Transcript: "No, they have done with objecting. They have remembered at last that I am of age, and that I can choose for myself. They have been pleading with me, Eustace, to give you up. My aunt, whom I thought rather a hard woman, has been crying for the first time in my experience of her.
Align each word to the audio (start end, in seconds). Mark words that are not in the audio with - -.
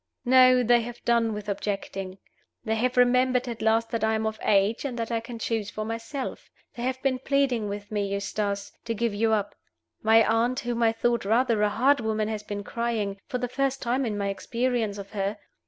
"No, 0.25 0.63
they 0.63 0.81
have 0.81 1.05
done 1.05 1.31
with 1.31 1.47
objecting. 1.47 2.17
They 2.65 2.73
have 2.73 2.97
remembered 2.97 3.47
at 3.47 3.61
last 3.61 3.91
that 3.91 4.03
I 4.03 4.15
am 4.15 4.25
of 4.25 4.39
age, 4.41 4.83
and 4.83 4.97
that 4.97 5.11
I 5.11 5.19
can 5.19 5.37
choose 5.37 5.69
for 5.69 5.85
myself. 5.85 6.49
They 6.73 6.81
have 6.81 6.99
been 7.03 7.19
pleading 7.19 7.69
with 7.69 7.91
me, 7.91 8.07
Eustace, 8.11 8.71
to 8.85 8.95
give 8.95 9.13
you 9.13 9.31
up. 9.31 9.53
My 10.01 10.25
aunt, 10.27 10.61
whom 10.61 10.81
I 10.81 10.91
thought 10.91 11.23
rather 11.23 11.61
a 11.61 11.69
hard 11.69 11.99
woman, 11.99 12.29
has 12.29 12.41
been 12.41 12.63
crying 12.63 13.19
for 13.27 13.37
the 13.37 13.47
first 13.47 13.79
time 13.83 14.03
in 14.03 14.17
my 14.17 14.29
experience 14.29 14.97
of 14.97 15.11
her. 15.11 15.37